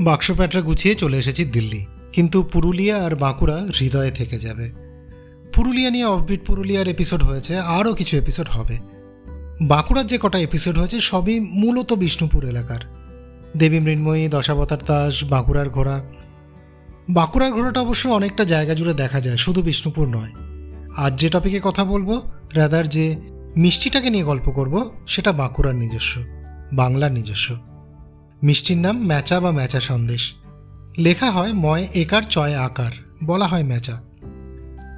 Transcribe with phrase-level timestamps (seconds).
[0.00, 4.72] বাক্সপ্যাটরা গুছিয়ে চলে এসেছি দিল্লি। কিন্তু পুরুলিয়া আর বাঁকুড়া হৃদয়ে থেকে যাবে।
[5.54, 8.78] পুরুলিয়া নিয়ে অফবিট পুরুলিয়ার এপিসোড হয়েছে, আরও কিছু এপিসোড হবে।
[9.60, 12.80] বাঁকুড়ার যে কটা এপিসোড হয়েছে, সবই মূলত বিষ্ণুপুর এলাকার।
[13.56, 16.04] দেবী মৃন্ময়ী, দশাবতার দাস, বাঁকুড়ার ঘোড়া।
[17.10, 20.30] বাঁকুড়ার ঘোড়াটা অবশ্য অনেকটা জায়গা জুড়ে দেখা যায়, শুধু বিষ্ণুপুর নয়।
[20.96, 22.22] আজ যে টপিকে কথা বলব
[22.54, 23.16] রাদার যে
[23.56, 26.22] মিষ্টিটাকে নিয়ে গল্প করব, সেটা বাঁকুড়ার নিজস্ব,
[26.72, 27.56] বাংলার নিজস্ব।
[28.42, 30.32] মিষ্টির নাম ম্যাচা বা ম্যাচা সন্দেশ।
[30.98, 32.92] লেখা হয় ময় একার চয় আকার,
[33.24, 34.02] বলা হয় ম্যাচা।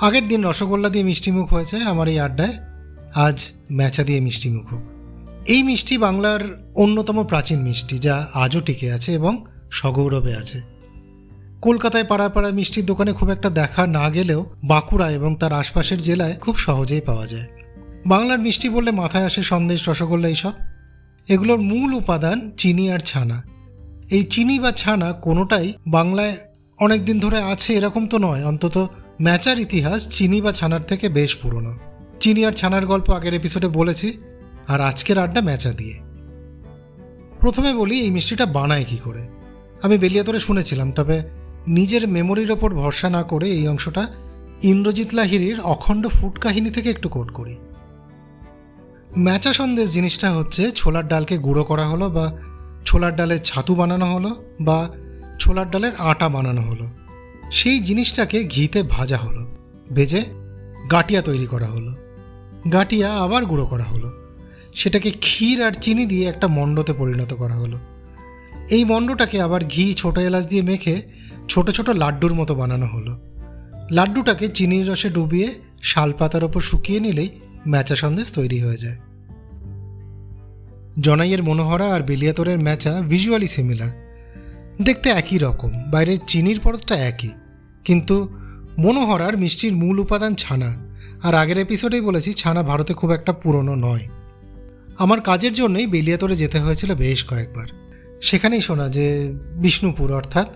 [0.00, 2.52] আগের দিন রসগোল্লা দিয়ে মিষ্টিমুখ হয়েছে আমার এই আড্ডায়,
[3.14, 4.82] আজ ম্যাচা দিয়ে মিষ্টিমুখ হোক।
[5.48, 10.60] এই মিষ্টি বাংলার অন্যতম প্রাচীন মিষ্টি, যা আজও টিকে আছে এবং সগৌরবে আছে।
[11.62, 16.34] কলকাতায় পাড়ায় পাড়ায় মিষ্টির দোকানে খুব একটা দেখা না গেলেও বাঁকুড়া এবং তার আশপাশের জেলায়
[16.34, 17.46] খুব সহজেই পাওয়া যায়।
[18.06, 20.52] বাংলার মিষ্টি বললে মাথায় আসে সন্দেশ, রসগোল্লা এইসব।
[21.28, 23.42] এগুলোর মূল উপাদান চিনি আর ছানা।
[24.10, 26.36] এই চিনি বা ছানা কোনোটাই বাংলায়
[26.78, 28.88] অনেক দিন ধরে আছে এরকম তো নয়, অন্তত
[29.20, 31.74] ম্যাচার ইতিহাস চিনি বা ছানার থেকে বেশ পুরনো।
[32.20, 34.18] চিনি আর ছানার গল্প আগের এপিসোডে বলেছি,
[34.68, 35.98] আর আজকের আড্ডা ম্যাচা দিয়ে।
[37.40, 39.28] প্রথমে বলি, এই মিষ্টিটা বানায় কি করে?
[39.82, 41.22] আমি বেলিয়াতরে শুনেছিলাম, তবে
[41.66, 44.08] নিজের মেমোরির ওপর ভরসা না করে এই অংশটা
[44.62, 47.56] ইন্দ্রজিৎ লাহিরির অখণ্ড ফুট কাহিনী থেকে একটু কোট করি।
[49.18, 52.32] ম্যাচা সন্দেশ জিনিসটা হচ্ছে ছোলার ডালকে গুঁড়ো করা হলো বা
[52.84, 54.88] ছোলার ডালের ছাতু বানানো হলো বা
[55.40, 56.88] ছোলার ডালের আটা বানানো হলো।
[57.50, 59.46] সেই জিনিসটাকে ঘিতে ভাজা হলো,
[59.94, 60.24] ভেজে
[60.92, 61.94] গাটিয়া তৈরি করা হলো।
[62.72, 64.12] গাটিয়া আবার গুঁড়ো করা হলো।
[64.74, 67.78] সেটাকে ক্ষীর আর চিনি দিয়ে একটা মণ্ডতে পরিণত করা হলো।
[68.70, 71.02] এই মণ্ডটাকে আবার ঘি, ছোটো এলাচ দিয়ে মেখে
[71.48, 73.18] ছোট ছোট লাড্ডুর মতো বানানো হলো।
[73.90, 77.28] লাড্ডুটাকে চিনির রসে ডুবিয়ে শালপাতার ওপর শুকিয়ে নিলেই
[77.68, 78.96] ম্যাচা সন্দেশ তৈরি হয়ে যায়।
[81.00, 84.02] জনাইয়ের মনোহরা আর বেলিয়াতরের ম্যাচা ভিজুয়ালি সিমিলার
[84.82, 87.30] দেখতে একই রকম, বাইরের চিনির পরতটা একই।
[87.84, 88.28] কিন্তু
[88.78, 90.76] মনোহরার মিষ্টির মূল উপাদান ছানা,
[91.22, 94.08] আর আগের এপিসোডেই বলেছি ছানা ভারতে খুব একটা পুরনো নয়।
[94.98, 97.66] আমার কাজের জন্যই বেলিয়াতরে যেতে হয়েছিল বেশ কয়েকবার।
[98.22, 100.48] সেখানেই শোনা যে, বিষ্ণুপুর অর্থাৎ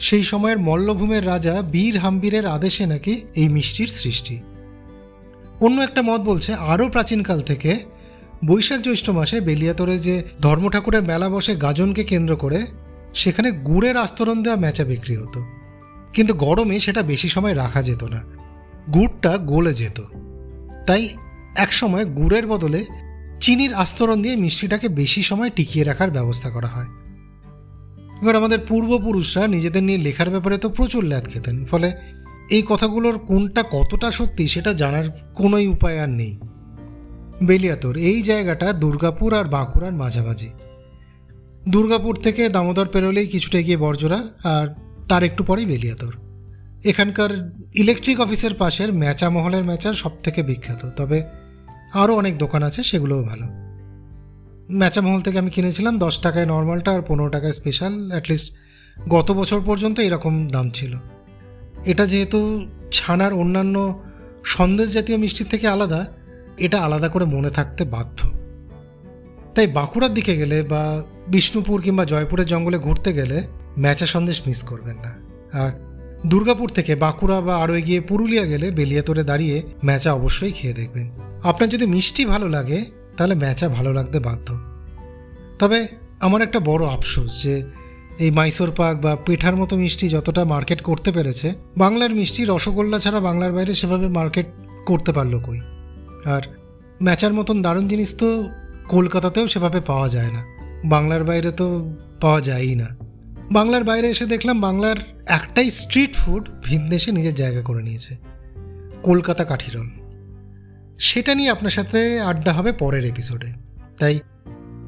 [0.00, 4.40] সেই সময়ের মল্লভূমের রাজা বীর হাম্বীরের আদেশে নাকি এই মিষ্টির সৃষ্টি।
[5.60, 7.80] অন্য একটা মত বলছে, আরও প্রাচীনকাল থেকে
[8.44, 12.66] বৈশাখ জ্যৈষ্ঠ মাসে বেলিয়াতরে যে ধর্ম ঠাকুরের মেলা বসে গাজনকে কেন্দ্র করে,
[13.14, 15.44] সেখানে গুড়ের আস্তরণ দেওয়া ম্যাচা বিক্রি হতো।
[16.12, 18.22] কিন্তু গরমে সেটা বেশি সময় রাখা যেত না।
[18.94, 20.00] গুড়টা গলে যেত।
[20.86, 21.08] তাই
[21.56, 22.84] একসময় গুড়ের বদলে
[23.40, 26.86] চিনির আস্তরণ দিয়ে মিষ্টিটাকে বেশি সময় টিকিয়ে রাখার ব্যবস্থা করা হয়।
[28.22, 31.92] এবার আমাদের পূর্বপুরুষরা নিজেদের নিয়ে লেখার ব্যাপারে তো প্রচুর ল্যাদ খেতেন। ফলে
[32.50, 36.38] এই কথাগুলোর কোনটা কতটা সত্যি সেটা জানার কোনোই উপায় আর নেই।
[37.42, 40.50] বেলিয়াতর, এই জায়গাটা দুর্গাপুর আর বাঁকুড়ার মাঝামাঝি।
[41.68, 44.66] দুর্গাপুর থেকে দামোদর পেরোলেই কিছুটা এগিয়ে বর্জরা আর
[45.08, 46.12] তার একটু পরেই বেলিয়াতর।
[46.84, 47.30] এখানকার
[47.74, 51.22] ইলেকট্রিক অফিসের পাশের ম্যাচা মহলের ম্যাচা সব থেকে বিখ্যাত, তবে
[51.94, 53.46] আরও অনেক দোকান আছে সেগুলোও ভালো।
[54.72, 58.52] ম্যাচা মহল থেকে আমি কিনেছিলাম দশ টাকায় নর্মালটা আর পনেরো টাকায় স্পেশাল অ্যাটলিস্ট
[59.08, 60.96] গত বছর পর্যন্ত এরকম দাম ছিল।
[61.86, 64.02] এটা যেহেতু ছানার অন্যান্য
[64.44, 66.06] সন্দেশ জাতীয় মিষ্টির থেকে আলাদা,
[66.56, 68.28] এটা আলাদা করে মনে থাকতে বাধ্য।
[69.54, 73.42] তাই বাঁকুড়ার দিকে গেলে বা বিষ্ণুপুর কিংবা জয়পুরের জঙ্গলে ঘুরতে গেলে
[73.78, 75.18] ম্যাচা সন্দেশ মিস করবেন না।
[75.52, 75.72] আর
[76.26, 81.10] দুর্গাপুর থেকে বাঁকুড়া বা আরও এগিয়ে পুরুলিয়া গেলে বেলিয়াতরে দাঁড়িয়ে ম্যাচা অবশ্যই খেয়ে দেখবেন।
[81.42, 82.84] আপনার যদি মিষ্টি ভালো লাগে,
[83.16, 84.58] তাহলে ম্যাচা ভালো লাগতে বাধ্য।
[85.58, 85.88] তবে
[86.20, 87.62] আমার একটা বড় আফসোস যে
[88.20, 93.20] এই মাইসোর পাক বা পেঠার মতো মিষ্টি যতটা মার্কেট করতে পেরেছে, বাংলার মিষ্টি রসগোল্লা ছাড়া
[93.20, 94.46] বাংলার বাইরে সেভাবে মার্কেট
[94.86, 95.60] করতে পারল কই?
[96.24, 96.42] আর
[97.02, 98.48] ম্যাচার মতন দারুণ জিনিস তো
[98.88, 100.44] কলকাতাতেও সেভাবে পাওয়া যায় না।
[100.84, 102.86] বাংলার বাইরে তো পাওয়া যায়ই না।
[103.50, 108.16] বাংলার বাইরে এসে দেখলাম বাংলার একটাই স্ট্রিট ফুড ভিনদেশে নিজের জায়গা করে নিয়েছে,
[109.02, 109.88] কলকাতা কাঠিরোল।
[110.98, 113.52] সেটা নিয়ে আপনার সাথে আড্ডা হবে পরের এপিসোডে
[113.98, 114.20] তাই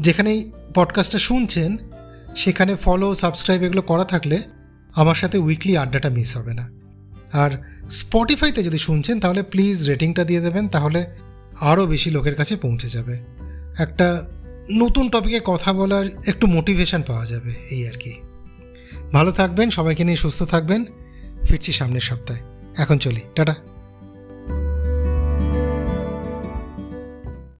[0.00, 1.76] যেখানেই পডকাস্টটা শুনছেন
[2.34, 4.42] সেখানে ফলো সাবস্ক্রাইব এগুলো করা থাকলে
[4.94, 6.70] আমার সাথে উইকলি আড্ডাটা মিস হবে না।
[7.32, 7.50] আর
[7.90, 11.06] স্পটিফাইতে যদি শুনছেন, তাহলে প্লিজ রেটিংটা দিয়ে দেবেন, তাহলে
[11.60, 13.20] আরও বেশি লোকের কাছে পৌঁছে যাবে।
[13.78, 14.24] একটা
[14.70, 18.14] নতুন টপিকে কথা বলার একটু মোটিভেশন পাওয়া যাবে, এই আর কি।
[19.12, 20.84] ভালো থাকবেন, সবাইকে নিয়ে সুস্থ থাকবেন,
[21.44, 22.40] ফিরছি সামনের সপ্তাহে।
[22.76, 23.54] এখন চলি, টাটা।